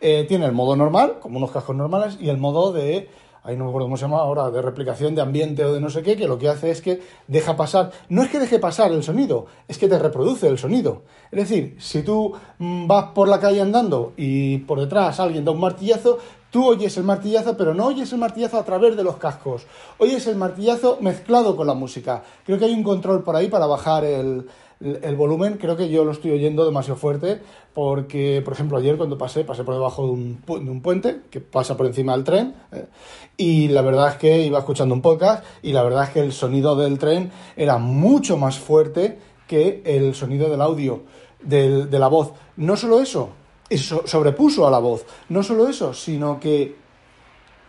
Eh, 0.00 0.24
tiene 0.28 0.46
el 0.46 0.52
modo 0.52 0.76
normal, 0.76 1.18
como 1.20 1.38
unos 1.38 1.50
cascos 1.50 1.74
normales, 1.74 2.16
y 2.20 2.28
el 2.28 2.38
modo 2.38 2.72
de 2.72 3.08
ahí 3.44 3.56
no 3.56 3.64
me 3.64 3.70
acuerdo 3.70 3.86
cómo 3.86 3.96
se 3.96 4.02
llama 4.02 4.18
ahora, 4.18 4.50
de 4.50 4.62
replicación 4.62 5.14
de 5.14 5.22
ambiente 5.22 5.64
o 5.64 5.72
de 5.72 5.80
no 5.80 5.90
sé 5.90 6.02
qué, 6.02 6.16
que 6.16 6.26
lo 6.26 6.38
que 6.38 6.48
hace 6.48 6.70
es 6.70 6.80
que 6.80 7.00
deja 7.26 7.56
pasar, 7.56 7.92
no 8.08 8.22
es 8.22 8.30
que 8.30 8.38
deje 8.38 8.58
pasar 8.58 8.92
el 8.92 9.02
sonido, 9.02 9.46
es 9.68 9.78
que 9.78 9.88
te 9.88 9.98
reproduce 9.98 10.46
el 10.48 10.58
sonido. 10.58 11.02
Es 11.30 11.48
decir, 11.48 11.76
si 11.78 12.02
tú 12.02 12.34
mm, 12.58 12.86
vas 12.86 13.06
por 13.14 13.28
la 13.28 13.40
calle 13.40 13.60
andando 13.60 14.12
y 14.16 14.58
por 14.58 14.80
detrás 14.80 15.18
alguien 15.20 15.44
da 15.44 15.52
un 15.52 15.60
martillazo, 15.60 16.18
tú 16.50 16.68
oyes 16.68 16.96
el 16.96 17.04
martillazo, 17.04 17.56
pero 17.56 17.74
no 17.74 17.86
oyes 17.86 18.12
el 18.12 18.18
martillazo 18.18 18.58
a 18.58 18.64
través 18.64 18.96
de 18.96 19.02
los 19.02 19.16
cascos, 19.16 19.66
oyes 19.98 20.26
el 20.26 20.36
martillazo 20.36 20.98
mezclado 21.00 21.56
con 21.56 21.66
la 21.66 21.74
música. 21.74 22.22
Creo 22.44 22.58
que 22.58 22.66
hay 22.66 22.74
un 22.74 22.82
control 22.82 23.24
por 23.24 23.34
ahí 23.34 23.48
para 23.48 23.66
bajar 23.66 24.04
el, 24.04 24.46
el 25.02 25.16
volumen 25.16 25.58
creo 25.60 25.76
que 25.76 25.88
yo 25.88 26.04
lo 26.04 26.12
estoy 26.12 26.32
oyendo 26.32 26.64
demasiado 26.64 26.98
fuerte 26.98 27.40
porque, 27.74 28.42
por 28.44 28.52
ejemplo, 28.52 28.78
ayer 28.78 28.96
cuando 28.96 29.16
pasé, 29.16 29.44
pasé 29.44 29.64
por 29.64 29.74
debajo 29.74 30.06
de 30.06 30.12
un, 30.12 30.42
de 30.46 30.70
un 30.70 30.82
puente 30.82 31.20
que 31.30 31.40
pasa 31.40 31.76
por 31.76 31.86
encima 31.86 32.12
del 32.12 32.24
tren 32.24 32.54
eh, 32.72 32.86
y 33.36 33.68
la 33.68 33.82
verdad 33.82 34.08
es 34.08 34.16
que 34.16 34.42
iba 34.42 34.58
escuchando 34.58 34.94
un 34.94 35.02
podcast 35.02 35.44
y 35.62 35.72
la 35.72 35.82
verdad 35.82 36.04
es 36.04 36.10
que 36.10 36.20
el 36.20 36.32
sonido 36.32 36.76
del 36.76 36.98
tren 36.98 37.30
era 37.56 37.78
mucho 37.78 38.36
más 38.36 38.58
fuerte 38.58 39.18
que 39.46 39.82
el 39.84 40.14
sonido 40.14 40.48
del 40.48 40.60
audio, 40.60 41.02
del, 41.40 41.90
de 41.90 41.98
la 41.98 42.08
voz. 42.08 42.32
No 42.56 42.76
solo 42.76 43.00
eso, 43.00 43.30
eso 43.68 44.02
sobrepuso 44.06 44.66
a 44.66 44.70
la 44.70 44.78
voz. 44.78 45.04
No 45.28 45.42
solo 45.42 45.68
eso, 45.68 45.94
sino 45.94 46.38
que 46.40 46.76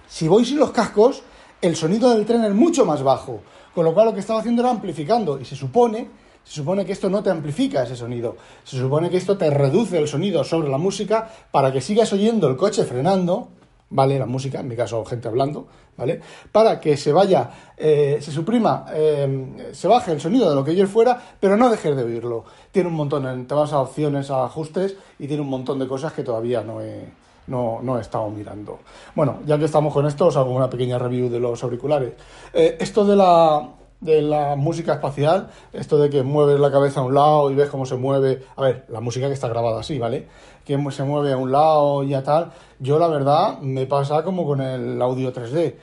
si 0.08 0.28
voy 0.28 0.46
sin 0.46 0.60
los 0.60 0.72
cascos, 0.72 1.24
el 1.62 1.76
sonido 1.76 2.10
del 2.10 2.26
tren 2.26 2.44
es 2.44 2.54
mucho 2.54 2.86
más 2.86 3.04
bajo. 3.04 3.42
Con 3.74 3.86
lo 3.86 3.94
cual 3.94 4.08
lo 4.08 4.14
que 4.14 4.20
estaba 4.20 4.40
haciendo 4.40 4.62
era 4.62 4.72
amplificando 4.72 5.40
y 5.40 5.46
se 5.46 5.56
supone 5.56 6.23
se 6.44 6.56
supone 6.56 6.86
que 6.86 6.92
esto 6.92 7.10
no 7.10 7.24
te 7.24 7.30
amplifica 7.30 7.84
ese 7.84 7.96
sonido. 7.96 8.36
Se 8.64 8.78
supone 8.78 9.10
que 9.10 9.18
esto 9.18 9.38
te 9.38 9.50
reduce 9.50 9.98
el 9.98 10.08
sonido 10.08 10.44
sobre 10.44 10.70
la 10.70 10.78
música 10.78 11.30
para 11.52 11.72
que 11.72 11.82
sigas 11.82 12.12
oyendo 12.14 12.48
el 12.48 12.58
coche 12.58 12.84
frenando, 12.84 13.50
¿vale? 13.90 14.20
La 14.20 14.26
música, 14.26 14.60
en 14.60 14.68
mi 14.68 14.76
caso 14.76 15.06
gente 15.06 15.28
hablando, 15.28 15.68
¿vale? 15.96 16.20
Para 16.52 16.80
que 16.80 16.98
se 16.98 17.12
vaya, 17.12 17.50
eh, 17.78 18.18
se 18.22 18.32
suprima, 18.32 18.86
eh, 18.94 19.72
se 19.72 19.88
baje 19.88 20.12
el 20.12 20.20
sonido 20.20 20.50
de 20.50 20.56
lo 20.56 20.64
que 20.64 20.72
ayer 20.72 20.88
fuera, 20.88 21.20
pero 21.40 21.56
no 21.56 21.70
dejes 21.70 21.96
de 21.96 22.04
oírlo. 22.04 22.44
Tiene 22.72 22.90
un 22.90 22.96
montón, 22.96 23.46
te 23.46 23.54
vas 23.54 23.72
a 23.72 23.80
opciones, 23.80 24.30
a 24.30 24.46
ajustes 24.46 24.98
y 25.20 25.28
tiene 25.28 25.42
un 25.42 25.50
montón 25.50 25.80
de 25.80 25.88
cosas 25.88 26.12
que 26.14 26.24
todavía 26.24 26.62
no 26.62 26.82
he, 26.82 27.06
no, 27.48 27.80
no 27.82 27.98
he 27.98 28.02
estado 28.02 28.30
mirando. 28.30 28.80
Bueno, 29.16 29.40
ya 29.46 29.58
que 29.58 29.66
estamos 29.66 29.94
con 29.94 30.06
esto, 30.06 30.28
os 30.28 30.38
hago 30.38 30.52
una 30.52 30.70
pequeña 30.70 30.98
review 30.98 31.30
de 31.30 31.40
los 31.40 31.64
auriculares. 31.64 32.14
Eh, 32.54 32.78
esto 32.80 33.06
de 33.06 33.16
la, 33.16 33.70
de 34.04 34.22
la 34.22 34.56
música 34.56 34.94
espacial, 34.94 35.50
esto 35.72 35.98
de 35.98 36.10
que 36.10 36.24
mueves 36.24 36.60
la 36.60 36.72
cabeza 36.72 37.00
a 37.00 37.04
un 37.04 37.14
lado 37.14 37.50
y 37.52 37.56
ves 37.56 37.70
cómo 37.70 37.86
se 37.86 37.96
mueve, 37.96 38.44
a 38.56 38.62
ver, 38.62 38.86
la 38.90 39.00
música 39.00 39.28
que 39.28 39.34
está 39.34 39.48
grabada 39.48 39.80
así, 39.80 39.98
¿vale? 39.98 40.28
Que 40.66 40.78
se 40.92 41.04
mueve 41.04 41.32
a 41.32 41.38
un 41.38 41.52
lado 41.52 42.04
y 42.04 42.14
a 42.14 42.24
tal, 42.24 42.52
yo 42.80 43.00
la 43.00 43.08
verdad 43.08 43.60
me 43.60 43.86
pasa 43.86 44.24
como 44.24 44.46
con 44.46 44.62
el 44.62 45.02
audio 45.02 45.34
3D. 45.34 45.76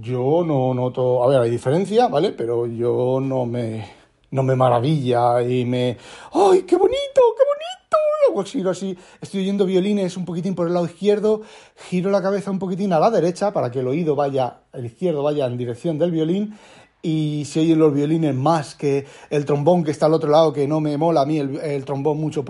Yo 0.00 0.44
no 0.44 0.74
noto, 0.74 1.22
a 1.24 1.28
ver, 1.28 1.40
hay 1.40 1.50
diferencia, 1.50 2.08
¿vale? 2.08 2.32
Pero 2.32 2.66
yo 2.66 3.20
no 3.22 3.46
me, 3.46 3.86
no 4.30 4.42
me 4.42 4.56
maravilla 4.56 5.42
y 5.42 5.64
me, 5.64 5.96
¡ay, 6.32 6.62
qué 6.62 6.76
bonito, 6.76 7.22
qué 7.36 7.44
bonito! 7.44 7.96
Luego 8.28 8.44
giro 8.44 8.70
así, 8.70 8.96
estoy 9.20 9.40
oyendo 9.40 9.64
violines 9.64 10.16
un 10.16 10.24
poquitín 10.24 10.54
por 10.54 10.66
el 10.66 10.74
lado 10.74 10.86
izquierdo, 10.86 11.42
giro 11.88 12.10
la 12.10 12.20
cabeza 12.20 12.50
un 12.50 12.58
poquitín 12.58 12.92
a 12.92 13.00
la 13.00 13.10
derecha 13.10 13.52
para 13.52 13.70
que 13.70 13.80
el 13.80 13.88
oído 13.88 14.14
vaya, 14.14 14.58
el 14.74 14.86
izquierdo 14.86 15.22
vaya 15.22 15.46
en 15.46 15.56
dirección 15.56 15.98
del 15.98 16.10
violín 16.10 16.54
y 17.02 17.44
se 17.44 17.60
oyen 17.60 17.78
los 17.78 17.94
violines 17.94 18.34
más 18.34 18.74
que 18.74 19.06
el 19.30 19.44
trombón 19.44 19.84
que 19.84 19.90
está 19.90 20.06
al 20.06 20.14
otro 20.14 20.30
lado, 20.30 20.52
que 20.52 20.66
no 20.66 20.80
me 20.80 20.96
mola 20.96 21.22
a 21.22 21.26
mí 21.26 21.38
el, 21.38 21.56
el 21.58 21.84
trombón 21.84 22.18
mucho. 22.18 22.44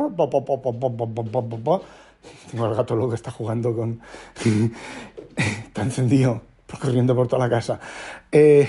Tengo 2.51 2.65
al 2.65 2.75
gato 2.75 2.97
loco 2.97 3.11
que 3.11 3.15
está 3.15 3.31
jugando 3.31 3.77
con... 3.77 4.01
está 5.37 5.83
encendido, 5.83 6.41
corriendo 6.81 7.15
por 7.15 7.29
toda 7.29 7.47
la 7.47 7.51
casa. 7.51 7.79
Eh, 8.33 8.69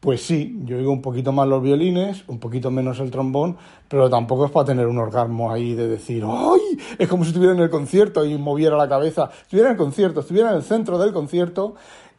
pues 0.00 0.20
sí, 0.20 0.60
yo 0.64 0.76
oigo 0.76 0.92
un 0.92 1.00
poquito 1.00 1.32
más 1.32 1.48
los 1.48 1.62
violines, 1.62 2.24
un 2.28 2.38
poquito 2.38 2.70
menos 2.70 3.00
el 3.00 3.10
trombón, 3.10 3.56
pero 3.88 4.10
tampoco 4.10 4.44
es 4.44 4.50
para 4.50 4.66
tener 4.66 4.86
un 4.86 4.98
orgasmo 4.98 5.50
ahí 5.50 5.74
de 5.74 5.88
decir, 5.88 6.24
¡ay! 6.26 6.78
Es 6.98 7.08
como 7.08 7.24
si 7.24 7.30
estuviera 7.30 7.54
en 7.54 7.60
el 7.60 7.70
concierto 7.70 8.26
y 8.26 8.36
moviera 8.36 8.76
la 8.76 8.86
cabeza. 8.86 9.30
Estuviera 9.40 9.70
en 9.70 9.76
el 9.76 9.78
concierto, 9.78 10.20
estuviera 10.20 10.50
en 10.50 10.56
el 10.56 10.62
centro 10.62 10.98
del 10.98 11.14
concierto 11.14 11.74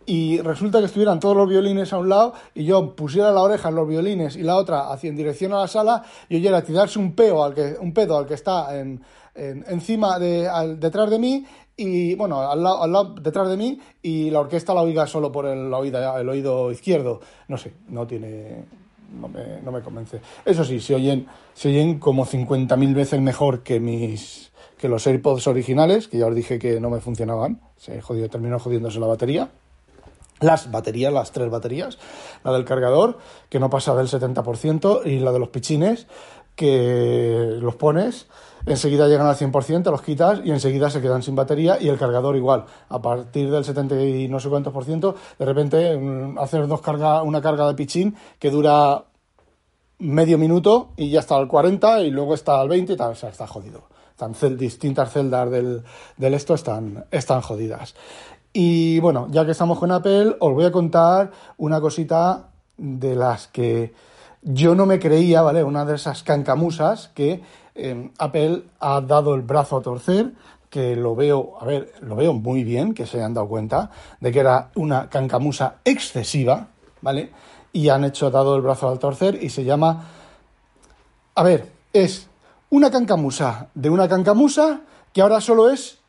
y 0.05 0.39
resulta 0.39 0.79
que 0.79 0.85
estuvieran 0.85 1.19
todos 1.19 1.35
los 1.35 1.49
violines 1.49 1.91
a 1.93 1.97
un 1.97 2.09
lado 2.09 2.33
y 2.53 2.65
yo 2.65 2.95
pusiera 2.95 3.31
la 3.31 3.41
oreja 3.41 3.69
en 3.69 3.75
los 3.75 3.87
violines 3.87 4.35
y 4.35 4.43
la 4.43 4.55
otra 4.55 4.91
hacia 4.91 5.09
en 5.09 5.15
dirección 5.15 5.53
a 5.53 5.59
la 5.59 5.67
sala 5.67 6.03
y 6.29 6.37
oyera 6.37 6.63
tirarse 6.63 6.99
un 6.99 7.13
peo 7.13 7.43
al 7.43 7.53
que 7.53 7.75
un 7.79 7.93
pedo 7.93 8.17
al 8.17 8.25
que 8.25 8.35
está 8.35 8.77
en, 8.77 9.01
encima 9.35 10.19
de 10.19 10.49
detrás 10.77 11.09
de 11.09 11.19
mí 11.19 11.45
y 11.77 12.15
bueno, 12.15 12.39
al 12.39 12.63
lado, 12.63 12.83
al 12.83 12.91
lado, 12.91 13.15
detrás 13.15 13.49
de 13.49 13.57
mí 13.57 13.79
y 14.01 14.29
la 14.29 14.39
orquesta 14.39 14.73
la 14.73 14.81
oiga 14.81 15.07
solo 15.07 15.31
por 15.31 15.45
el 15.45 15.73
oído, 15.73 16.17
el 16.17 16.29
oído 16.29 16.71
izquierdo. 16.71 17.19
No 17.47 17.57
sé, 17.57 17.73
no 17.89 18.07
tiene... 18.07 18.63
No 19.19 19.27
me, 19.29 19.61
no 19.61 19.71
me 19.71 19.81
convence. 19.81 20.19
Eso 20.43 20.65
sí, 20.65 20.79
se 20.79 20.95
oyen, 20.95 21.27
se 21.53 21.69
oyen 21.69 21.99
como 21.99 22.25
50.000 22.25 22.93
veces 22.93 23.21
mejor 23.21 23.61
que 23.61 23.79
mis 23.79 24.51
que 24.77 24.89
los 24.89 25.05
AirPods 25.07 25.47
originales, 25.47 26.07
que 26.07 26.17
ya 26.17 26.27
os 26.27 26.35
dije 26.35 26.59
que 26.59 26.79
no 26.79 26.89
me 26.89 26.99
funcionaban. 26.99 27.61
Se 27.77 28.01
jodió, 28.01 28.29
terminó 28.29 28.59
jodiéndose 28.59 28.99
la 28.99 29.07
batería. 29.07 29.49
Las 30.41 30.69
baterías, 30.69 31.13
las 31.13 31.31
tres 31.31 31.49
baterías, 31.49 31.97
la 32.43 32.51
del 32.51 32.65
cargador, 32.65 33.17
que 33.49 33.59
no 33.59 33.69
pasa 33.69 33.95
del 33.95 34.07
70%, 34.07 35.05
y 35.05 35.19
la 35.19 35.31
de 35.31 35.39
los 35.39 35.49
pichines, 35.49 36.07
que 36.55 37.57
los 37.61 37.75
pones 37.75 38.27
enseguida 38.65 39.07
llegan 39.07 39.27
al 39.27 39.35
100%, 39.35 39.83
te 39.83 39.91
los 39.91 40.01
quitas 40.01 40.41
y 40.43 40.51
enseguida 40.51 40.89
se 40.89 41.01
quedan 41.01 41.23
sin 41.23 41.35
batería 41.35 41.77
y 41.79 41.87
el 41.87 41.97
cargador 41.97 42.35
igual. 42.35 42.65
A 42.89 43.01
partir 43.01 43.51
del 43.51 43.63
70 43.63 44.01
y 44.01 44.27
no 44.27 44.39
sé 44.39 44.49
cuántos 44.49 44.73
por 44.73 44.85
ciento, 44.85 45.15
de 45.37 45.45
repente 45.45 45.97
mm, 45.97 46.39
hacer 46.39 46.67
dos 46.67 46.81
carga, 46.81 47.21
una 47.23 47.41
carga 47.41 47.67
de 47.67 47.75
pichín 47.75 48.15
que 48.39 48.49
dura 48.49 49.05
medio 49.99 50.37
minuto 50.37 50.89
y 50.97 51.09
ya 51.09 51.19
está 51.19 51.35
al 51.35 51.47
40 51.47 52.01
y 52.01 52.11
luego 52.11 52.33
está 52.33 52.59
al 52.59 52.69
20 52.69 52.93
y 52.93 52.97
tal, 52.97 53.11
o 53.11 53.15
sea, 53.15 53.29
está 53.29 53.47
jodido. 53.47 53.83
Están 54.11 54.57
distintas 54.57 55.11
celdas 55.11 55.51
del, 55.51 55.83
del 56.15 56.33
esto 56.33 56.53
están, 56.53 57.05
están 57.11 57.41
jodidas. 57.41 57.95
Y 58.57 59.01
bueno, 59.01 59.27
ya 59.31 59.43
que 59.43 59.51
estamos 59.51 59.77
con 59.79 59.91
Apple, 59.91 60.37
os 60.39 60.53
voy 60.53 60.63
a 60.63 60.71
contar 60.71 61.31
una 61.57 61.81
cosita 61.81 62.51
de 62.77 63.15
las 63.15 63.47
que 63.47 63.93
yo 64.41 64.75
no 64.75 64.85
me 64.85 64.97
creía, 64.97 65.41
¿vale? 65.41 65.61
Una 65.63 65.83
de 65.83 65.95
esas 65.95 66.23
cancamusas 66.23 67.09
que 67.13 67.43
Em, 67.75 68.11
Apple 68.17 68.63
ha 68.79 69.01
dado 69.01 69.35
el 69.35 69.41
brazo 69.41 69.77
a 69.77 69.81
torcer, 69.81 70.31
que 70.69 70.95
lo 70.95 71.13
veo, 71.13 71.57
a 71.59 71.65
ver, 71.65 71.93
lo 72.01 72.15
veo 72.15 72.33
muy 72.33 72.63
bien, 72.63 72.93
que 72.93 73.05
se 73.05 73.21
han 73.21 73.33
dado 73.33 73.49
cuenta 73.49 73.91
de 74.21 74.31
que 74.31 74.39
era 74.39 74.69
una 74.75 75.09
cancamusa 75.09 75.75
excesiva, 75.83 76.67
¿vale? 77.01 77.31
Y 77.73 77.89
han 77.89 78.05
hecho, 78.05 78.31
dado 78.31 78.55
el 78.55 78.61
brazo 78.61 78.87
al 78.87 78.99
torcer 78.99 79.43
y 79.43 79.49
se 79.49 79.65
llama, 79.65 80.05
a 81.35 81.43
ver, 81.43 81.69
es 81.91 82.27
una 82.69 82.89
cancamusa 82.89 83.67
de 83.73 83.89
una 83.89 84.07
cancamusa 84.07 84.81
que 85.11 85.21
ahora 85.21 85.41
solo 85.41 85.69
es 85.69 85.99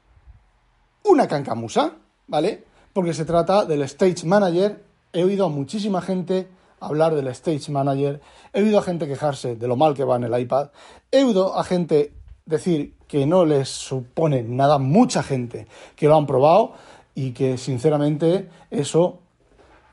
una 1.03 1.27
cancamusa, 1.27 1.95
¿vale? 2.27 2.65
Porque 2.93 3.15
se 3.15 3.25
trata 3.25 3.65
del 3.65 3.83
Stage 3.83 4.27
Manager. 4.27 4.83
He 5.13 5.25
oído 5.25 5.47
a 5.47 5.49
muchísima 5.49 6.01
gente 6.01 6.49
hablar 6.81 7.15
del 7.15 7.29
Stage 7.29 7.71
Manager, 7.71 8.21
he 8.53 8.63
oído 8.63 8.79
a 8.79 8.83
gente 8.83 9.07
quejarse 9.07 9.57
de 9.57 9.69
lo 9.69 9.77
mal 9.77 9.95
que 9.95 10.05
va 10.05 10.17
en 10.17 10.25
el 10.25 10.39
iPad, 10.39 10.69
he 11.11 11.25
oído 11.25 11.59
a 11.59 11.65
gente 11.65 12.13
decir 12.45 12.95
que 13.09 13.27
no 13.27 13.45
les 13.45 13.69
supone 13.69 14.43
nada, 14.43 14.79
mucha 14.79 15.23
gente 15.23 15.67
que 15.95 16.07
lo 16.07 16.17
han 16.17 16.27
probado 16.27 16.75
y 17.15 17.33
que 17.33 17.59
sinceramente 17.59 18.49
eso 18.71 19.21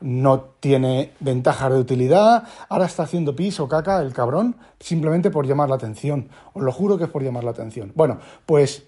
no 0.00 0.40
tiene 0.60 1.12
ventajas 1.20 1.72
de 1.72 1.78
utilidad, 1.78 2.44
ahora 2.68 2.84
está 2.84 3.04
haciendo 3.04 3.34
pis 3.34 3.58
o 3.60 3.68
caca 3.68 4.00
el 4.02 4.12
cabrón 4.12 4.56
simplemente 4.78 5.30
por 5.30 5.46
llamar 5.46 5.70
la 5.70 5.76
atención, 5.76 6.28
os 6.52 6.62
lo 6.62 6.72
juro 6.72 6.98
que 6.98 7.04
es 7.04 7.10
por 7.10 7.22
llamar 7.22 7.44
la 7.44 7.52
atención. 7.52 7.92
Bueno, 7.94 8.18
pues 8.44 8.84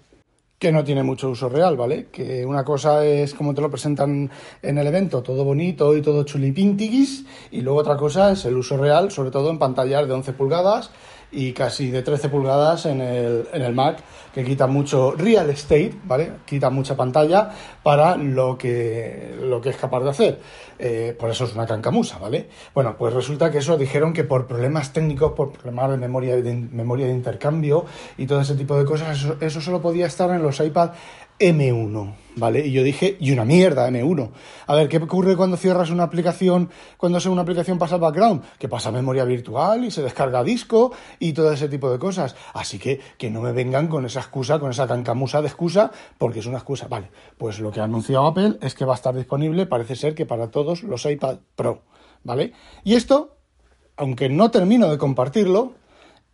que 0.59 0.71
no 0.71 0.83
tiene 0.83 1.03
mucho 1.03 1.29
uso 1.29 1.49
real, 1.49 1.77
¿vale? 1.77 2.07
Que 2.11 2.45
una 2.45 2.63
cosa 2.63 3.05
es 3.05 3.35
como 3.35 3.53
te 3.53 3.61
lo 3.61 3.69
presentan 3.69 4.31
en 4.63 4.77
el 4.77 4.87
evento, 4.87 5.21
todo 5.21 5.43
bonito 5.43 5.95
y 5.95 6.01
todo 6.01 6.23
chulipintigis, 6.23 7.25
y 7.51 7.61
luego 7.61 7.79
otra 7.79 7.95
cosa 7.95 8.31
es 8.31 8.43
el 8.45 8.57
uso 8.57 8.75
real, 8.77 9.11
sobre 9.11 9.29
todo 9.29 9.51
en 9.51 9.59
pantallas 9.59 10.07
de 10.07 10.13
11 10.13 10.33
pulgadas 10.33 10.89
y 11.31 11.51
casi 11.53 11.91
de 11.91 12.01
13 12.01 12.29
pulgadas 12.29 12.85
en 12.85 13.01
el, 13.01 13.47
en 13.51 13.61
el 13.61 13.73
Mac, 13.73 13.97
que 14.33 14.43
quita 14.43 14.67
mucho 14.67 15.11
real 15.11 15.49
estate, 15.49 15.93
¿vale? 16.03 16.31
Quita 16.45 16.69
mucha 16.69 16.95
pantalla 16.95 17.49
para 17.83 18.15
lo 18.15 18.57
que, 18.57 19.35
lo 19.41 19.59
que 19.59 19.69
es 19.69 19.77
capaz 19.77 20.01
de 20.03 20.09
hacer. 20.09 20.39
Eh, 20.79 21.15
por 21.19 21.29
eso 21.29 21.45
es 21.45 21.55
una 21.55 21.65
cancamusa, 21.65 22.19
¿vale? 22.19 22.47
Bueno, 22.73 22.95
pues 22.97 23.13
resulta 23.13 23.51
que 23.51 23.57
eso 23.57 23.77
dijeron 23.77 24.13
que 24.13 24.23
por 24.23 24.47
problemas 24.47 24.93
técnicos, 24.93 25.33
por 25.33 25.51
problemas 25.51 25.91
de 25.91 25.97
memoria 25.97 26.35
de, 26.35 26.53
memoria 26.53 27.07
de 27.07 27.13
intercambio 27.13 27.85
y 28.17 28.27
todo 28.27 28.41
ese 28.41 28.55
tipo 28.55 28.77
de 28.77 28.85
cosas, 28.85 29.17
eso, 29.17 29.37
eso 29.41 29.59
solo 29.59 29.81
podía 29.81 30.05
estar 30.05 30.29
en 30.29 30.43
los 30.43 30.59
iPad 30.59 30.91
M1, 31.39 32.15
¿vale? 32.35 32.65
Y 32.65 32.71
yo 32.71 32.83
dije, 32.83 33.17
y 33.19 33.31
una 33.31 33.45
mierda, 33.45 33.89
M1. 33.89 34.31
A 34.65 34.75
ver, 34.75 34.89
¿qué 34.89 34.97
ocurre 34.97 35.35
cuando 35.35 35.55
cierras 35.57 35.89
una 35.91 36.03
aplicación, 36.03 36.69
cuando 36.97 37.19
una 37.29 37.41
aplicación 37.41 37.77
pasa 37.77 37.95
al 37.95 38.01
background? 38.01 38.43
Que 38.57 38.67
pasa 38.67 38.91
memoria 38.91 39.23
virtual 39.23 39.85
y 39.85 39.91
se 39.91 40.01
descarga 40.01 40.43
disco 40.43 40.91
y 41.19 41.33
todo 41.33 41.51
ese 41.51 41.69
tipo 41.69 41.91
de 41.91 41.99
cosas. 41.99 42.35
Así 42.53 42.79
que 42.79 42.99
que 43.17 43.29
no 43.29 43.41
me 43.41 43.51
vengan 43.51 43.87
con 43.87 44.05
esa 44.05 44.19
excusa, 44.19 44.59
con 44.59 44.71
esa 44.71 44.87
cancamusa 44.87 45.41
de 45.41 45.47
excusa, 45.47 45.91
porque 46.17 46.39
es 46.39 46.45
una 46.47 46.57
excusa. 46.57 46.87
Vale, 46.87 47.09
pues 47.37 47.59
lo 47.59 47.71
que 47.71 47.81
ha 47.81 47.83
anunciado 47.83 48.25
Apple 48.25 48.57
es 48.61 48.73
que 48.73 48.85
va 48.85 48.93
a 48.93 48.95
estar 48.95 49.15
disponible, 49.15 49.65
parece 49.65 49.95
ser 49.95 50.15
que 50.15 50.25
para 50.25 50.49
todos 50.49 50.83
los 50.83 51.05
iPad 51.05 51.37
Pro, 51.55 51.83
¿vale? 52.23 52.53
Y 52.83 52.95
esto, 52.95 53.37
aunque 53.95 54.29
no 54.29 54.49
termino 54.49 54.89
de 54.89 54.97
compartirlo, 54.97 55.73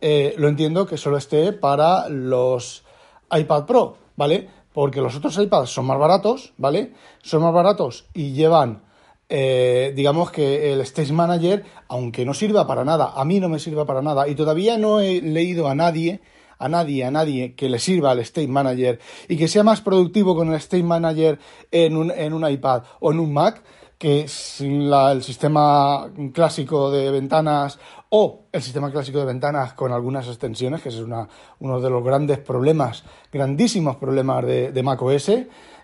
eh, 0.00 0.34
lo 0.38 0.48
entiendo 0.48 0.86
que 0.86 0.96
solo 0.96 1.16
esté 1.16 1.52
para 1.52 2.08
los 2.08 2.84
iPad 3.30 3.64
Pro, 3.64 3.96
¿vale? 4.16 4.48
Porque 4.74 5.00
los 5.00 5.14
otros 5.14 5.38
iPads 5.38 5.70
son 5.70 5.86
más 5.86 5.98
baratos, 5.98 6.52
¿vale? 6.58 6.92
Son 7.22 7.40
más 7.42 7.54
baratos 7.54 8.06
y 8.12 8.32
llevan, 8.32 8.82
eh, 9.28 9.92
digamos 9.94 10.32
que 10.32 10.72
el 10.72 10.80
Stage 10.80 11.12
Manager, 11.12 11.64
aunque 11.88 12.26
no 12.26 12.34
sirva 12.34 12.66
para 12.66 12.84
nada, 12.84 13.12
a 13.14 13.24
mí 13.24 13.38
no 13.38 13.48
me 13.48 13.60
sirva 13.60 13.86
para 13.86 14.02
nada 14.02 14.26
y 14.26 14.34
todavía 14.34 14.76
no 14.76 14.98
he 14.98 15.22
leído 15.22 15.68
a 15.68 15.76
nadie, 15.76 16.20
a 16.58 16.68
nadie, 16.68 17.04
a 17.04 17.12
nadie 17.12 17.54
que 17.54 17.68
le 17.68 17.78
sirva 17.78 18.12
el 18.12 18.18
Stage 18.18 18.48
Manager 18.48 18.98
y 19.28 19.36
que 19.36 19.46
sea 19.46 19.62
más 19.62 19.80
productivo 19.80 20.34
con 20.34 20.48
el 20.48 20.56
Stage 20.56 20.82
Manager 20.82 21.38
en 21.70 21.96
un, 21.96 22.10
en 22.10 22.32
un 22.32 22.50
iPad 22.50 22.82
o 22.98 23.12
en 23.12 23.20
un 23.20 23.32
Mac 23.32 23.62
que 23.96 24.26
sin 24.26 24.92
el 24.92 25.22
sistema 25.22 26.10
clásico 26.32 26.90
de 26.90 27.12
ventanas 27.12 27.78
o 28.16 28.44
el 28.52 28.62
sistema 28.62 28.92
clásico 28.92 29.18
de 29.18 29.24
ventanas 29.24 29.72
con 29.72 29.90
algunas 29.90 30.28
extensiones, 30.28 30.80
que 30.80 30.88
es 30.88 30.98
una, 31.00 31.28
uno 31.58 31.80
de 31.80 31.90
los 31.90 32.04
grandes 32.04 32.38
problemas, 32.38 33.02
grandísimos 33.32 33.96
problemas 33.96 34.46
de, 34.46 34.70
de 34.70 34.82
macOS, 34.84 35.32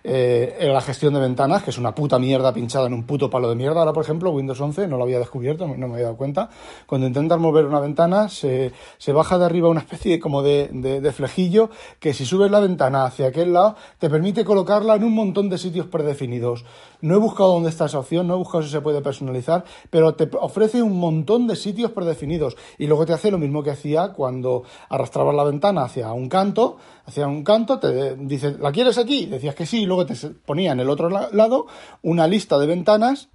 eh, 0.03 0.69
la 0.73 0.81
gestión 0.81 1.15
de 1.15 1.21
ventanas, 1.21 1.63
que 1.63 1.71
es 1.71 1.79
una 1.79 1.95
puta 1.95 2.19
mierda 2.19 2.53
pinchada 2.53 2.87
en 2.87 2.95
un 2.95 3.05
puto 3.05 3.29
palo 3.29 3.49
de 3.49 3.55
mierda. 3.55 3.81
Ahora, 3.81 3.93
por 3.93 4.03
ejemplo, 4.03 4.31
Windows 4.31 4.61
11 4.61 4.87
no 4.89 4.97
lo 4.97 5.05
había 5.05 5.19
descubierto, 5.19 5.67
no 5.67 5.89
me 5.89 5.95
había 5.95 6.07
dado 6.07 6.17
cuenta. 6.17 6.49
Cuando 6.87 7.07
intentas 7.07 7.39
mover 7.39 7.67
una 7.67 7.81
ventana, 7.81 8.29
se, 8.29 8.73
se 8.99 9.13
baja 9.13 9.39
de 9.39 9.45
arriba 9.45 9.69
una 9.69 9.81
especie 9.81 10.19
como 10.19 10.43
de, 10.43 10.71
de, 10.73 11.01
de, 11.01 11.13
flejillo 11.13 11.71
que 11.99 12.15
si 12.15 12.25
subes 12.25 12.51
la 12.51 12.61
ventana 12.61 13.05
hacia 13.05 13.29
aquel 13.29 13.53
lado, 13.53 13.77
te 13.99 14.09
permite 14.09 14.45
colocarla 14.45 14.95
en 14.95 15.05
un 15.05 15.15
montón 15.15 15.51
de 15.51 15.59
sitios 15.59 15.87
predefinidos. 15.87 16.65
No 17.03 17.15
he 17.15 17.19
buscado 17.19 17.55
dónde 17.55 17.71
está 17.71 17.87
esa 17.87 17.99
opción, 17.99 18.27
no 18.27 18.35
he 18.35 18.39
buscado 18.39 18.63
si 18.63 18.71
se 18.71 18.81
puede 18.81 19.01
personalizar, 19.01 19.65
pero 19.91 20.15
te 20.15 20.29
ofrece 20.39 20.83
un 20.83 20.99
montón 20.99 21.47
de 21.47 21.57
sitios 21.57 21.91
predefinidos. 21.91 22.57
Y 22.79 22.87
luego 22.87 23.07
te 23.07 23.13
hace 23.13 23.31
lo 23.31 23.39
mismo 23.39 23.63
que 23.63 23.71
hacía 23.71 24.13
cuando 24.13 24.65
arrastrabas 24.89 25.35
la 25.35 25.45
ventana 25.45 25.85
hacia 25.85 26.13
un 26.13 26.29
canto, 26.29 26.77
hacia 27.07 27.27
un 27.27 27.45
canto, 27.45 27.79
te 27.79 28.17
dice, 28.17 28.57
¿la 28.59 28.73
quieres 28.73 28.99
aquí? 28.99 29.27
Decías 29.27 29.55
que 29.55 29.67
sí, 29.67 29.87
luego 29.87 30.07
te 30.07 30.15
ponía 30.45 30.73
en 30.73 30.81
el 30.81 30.91
otro 30.91 31.09
lado 31.09 31.67
una 32.03 32.27
lista 32.27 32.59
de 32.59 32.67
ventanas 32.67 33.29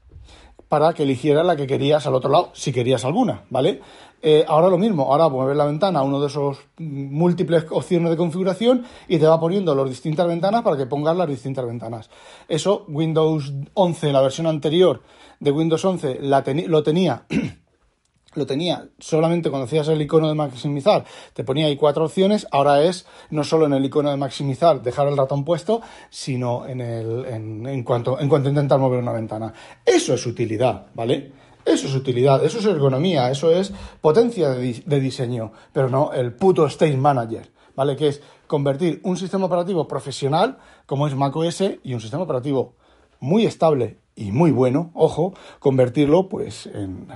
para 0.67 0.93
que 0.93 1.03
eligieras 1.03 1.45
la 1.45 1.55
que 1.55 1.67
querías 1.67 2.05
al 2.07 2.15
otro 2.15 2.29
lado, 2.29 2.49
si 2.53 2.71
querías 2.71 3.05
alguna, 3.05 3.43
¿vale? 3.49 3.81
Eh, 4.21 4.43
ahora 4.47 4.69
lo 4.69 4.77
mismo, 4.77 5.11
ahora 5.11 5.29
mueves 5.29 5.55
la 5.55 5.65
ventana 5.65 5.99
a 5.99 6.03
uno 6.03 6.19
de 6.19 6.27
esos 6.27 6.57
múltiples 6.77 7.65
opciones 7.69 8.09
de 8.09 8.17
configuración 8.17 8.83
y 9.07 9.19
te 9.19 9.27
va 9.27 9.39
poniendo 9.39 9.75
las 9.75 9.87
distintas 9.87 10.27
ventanas 10.27 10.63
para 10.63 10.77
que 10.77 10.87
pongas 10.87 11.15
las 11.15 11.29
distintas 11.29 11.65
ventanas. 11.65 12.09
Eso 12.47 12.85
Windows 12.87 13.53
11, 13.75 14.11
la 14.11 14.21
versión 14.21 14.47
anterior 14.47 15.01
de 15.39 15.51
Windows 15.51 15.85
11, 15.85 16.19
lo 16.21 16.83
tenía 16.83 17.25
lo 18.35 18.45
tenía 18.45 18.87
solamente 18.99 19.49
cuando 19.49 19.65
hacías 19.65 19.87
el 19.87 20.01
icono 20.01 20.27
de 20.27 20.35
maximizar, 20.35 21.05
te 21.33 21.43
ponía 21.43 21.67
ahí 21.67 21.75
cuatro 21.75 22.05
opciones, 22.05 22.47
ahora 22.51 22.83
es 22.83 23.05
no 23.29 23.43
solo 23.43 23.65
en 23.65 23.73
el 23.73 23.85
icono 23.85 24.09
de 24.11 24.17
maximizar 24.17 24.81
dejar 24.81 25.07
el 25.07 25.17
ratón 25.17 25.43
puesto, 25.43 25.81
sino 26.09 26.65
en, 26.67 26.81
el, 26.81 27.25
en, 27.25 27.83
cuanto, 27.83 28.19
en 28.19 28.29
cuanto 28.29 28.49
intentar 28.49 28.79
mover 28.79 28.99
una 28.99 29.11
ventana. 29.11 29.53
Eso 29.85 30.13
es 30.13 30.25
utilidad, 30.25 30.87
¿vale? 30.93 31.31
Eso 31.65 31.87
es 31.87 31.95
utilidad, 31.95 32.43
eso 32.45 32.59
es 32.59 32.65
ergonomía, 32.65 33.31
eso 33.31 33.51
es 33.51 33.73
potencia 33.99 34.49
de, 34.49 34.83
de 34.85 34.99
diseño, 34.99 35.51
pero 35.73 35.89
no 35.89 36.13
el 36.13 36.33
puto 36.33 36.67
State 36.67 36.97
Manager, 36.97 37.51
¿vale? 37.75 37.95
Que 37.95 38.09
es 38.09 38.21
convertir 38.47 39.01
un 39.03 39.17
sistema 39.17 39.45
operativo 39.45 39.87
profesional, 39.87 40.57
como 40.85 41.07
es 41.07 41.15
macOS, 41.15 41.63
y 41.83 41.93
un 41.93 42.01
sistema 42.01 42.23
operativo 42.23 42.75
muy 43.19 43.45
estable 43.45 43.97
y 44.15 44.31
muy 44.31 44.51
bueno, 44.51 44.91
ojo, 44.93 45.33
convertirlo 45.59 46.29
pues 46.29 46.67
en 46.67 47.07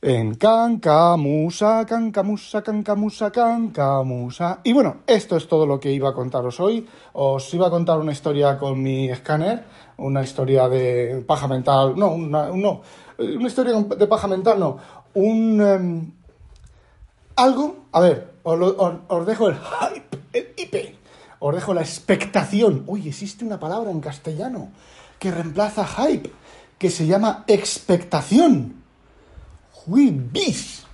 en 0.00 0.36
cancamusa, 0.36 1.84
cancamusa, 1.84 2.62
cancamusa, 2.62 3.30
cancamusa. 3.32 4.60
Y 4.62 4.72
bueno, 4.72 4.98
esto 5.06 5.36
es 5.36 5.48
todo 5.48 5.66
lo 5.66 5.80
que 5.80 5.92
iba 5.92 6.10
a 6.10 6.14
contaros 6.14 6.60
hoy. 6.60 6.86
Os 7.14 7.52
iba 7.52 7.66
a 7.66 7.70
contar 7.70 7.98
una 7.98 8.12
historia 8.12 8.58
con 8.58 8.80
mi 8.82 9.10
escáner, 9.10 9.64
una 9.96 10.22
historia 10.22 10.68
de 10.68 11.24
paja 11.26 11.48
mental, 11.48 11.94
no, 11.96 12.12
una, 12.12 12.48
no, 12.48 12.82
una 13.18 13.46
historia 13.48 13.74
de 13.74 14.06
paja 14.06 14.28
mental, 14.28 14.60
no, 14.60 14.78
un... 15.14 15.60
Em, 15.60 16.12
algo, 17.36 17.86
a 17.92 18.00
ver, 18.00 18.34
os, 18.42 19.26
dejo 19.26 19.48
el 19.48 19.56
hype, 19.56 20.18
el 20.32 20.54
IP, 20.56 20.96
os 21.38 21.54
dejo 21.54 21.72
la 21.72 21.82
expectación. 21.82 22.82
Uy, 22.86 23.08
existe 23.08 23.44
una 23.44 23.60
palabra 23.60 23.92
en 23.92 24.00
castellano 24.00 24.70
que 25.20 25.30
reemplaza 25.30 25.86
hype, 25.86 26.32
que 26.78 26.90
se 26.90 27.06
llama 27.06 27.44
expectación. 27.46 28.82
Webis. 29.88 30.84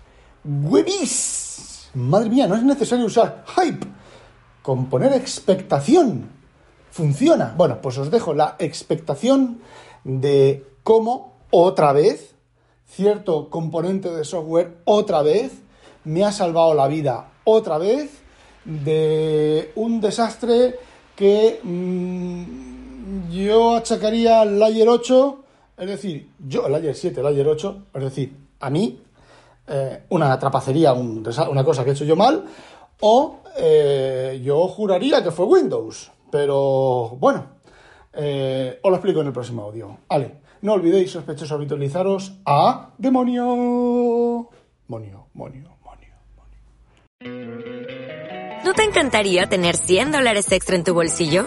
Webis. 0.44 1.90
Madre 1.94 2.30
mía, 2.30 2.46
no 2.46 2.56
es 2.56 2.62
necesario 2.62 3.06
usar 3.06 3.44
hype. 3.56 3.86
Con 4.62 4.86
poner 4.86 5.12
expectación. 5.12 6.30
Funciona. 6.90 7.54
Bueno, 7.56 7.80
pues 7.82 7.98
os 7.98 8.10
dejo 8.10 8.34
la 8.34 8.56
expectación 8.58 9.60
de 10.04 10.64
cómo 10.82 11.34
otra 11.50 11.92
vez 11.92 12.34
cierto 12.86 13.50
componente 13.50 14.10
de 14.10 14.24
software 14.24 14.76
otra 14.84 15.22
vez 15.22 15.52
me 16.04 16.24
ha 16.24 16.30
salvado 16.30 16.74
la 16.74 16.86
vida 16.86 17.32
otra 17.44 17.78
vez 17.78 18.10
de 18.64 19.72
un 19.74 20.00
desastre 20.00 20.76
que 21.16 21.60
mm, 21.62 23.30
yo 23.30 23.76
achacaría 23.76 24.40
al 24.40 24.58
Layer 24.58 24.88
8, 24.88 25.44
es 25.78 25.86
decir, 25.86 26.30
yo, 26.46 26.66
el 26.66 26.72
Layer 26.72 26.94
7, 26.94 27.20
el 27.20 27.24
Layer 27.24 27.46
8, 27.46 27.82
es 27.94 28.02
decir, 28.02 28.43
a 28.64 28.70
mí, 28.70 28.98
eh, 29.66 30.04
una 30.08 30.38
trapacería, 30.38 30.94
una 30.94 31.64
cosa 31.64 31.84
que 31.84 31.90
he 31.90 31.92
hecho 31.92 32.04
yo 32.04 32.16
mal, 32.16 32.44
o 33.00 33.40
eh, 33.56 34.40
yo 34.42 34.66
juraría 34.68 35.22
que 35.22 35.30
fue 35.30 35.44
Windows. 35.44 36.10
Pero 36.30 37.10
bueno, 37.20 37.46
eh, 38.12 38.80
os 38.82 38.90
lo 38.90 38.96
explico 38.96 39.20
en 39.20 39.26
el 39.26 39.32
próximo 39.32 39.62
audio. 39.64 39.98
Vale, 40.08 40.40
no 40.62 40.72
olvidéis, 40.72 41.10
sospechosos, 41.10 41.52
habitualizaros 41.52 42.40
a 42.46 42.90
demonio. 42.96 44.48
Monio, 44.88 45.26
monio, 45.34 45.76
monio, 45.84 46.14
monio. 46.36 47.54
¿No 48.64 48.72
te 48.72 48.82
encantaría 48.82 49.46
tener 49.46 49.76
100 49.76 50.12
dólares 50.12 50.50
extra 50.52 50.76
en 50.76 50.84
tu 50.84 50.94
bolsillo? 50.94 51.46